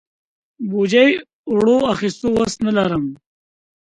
بوجۍ 0.69 1.09
اوړو 1.49 1.77
اخستلو 1.93 2.29
وس 2.35 2.53
نه 2.65 2.71
لرم. 2.77 3.05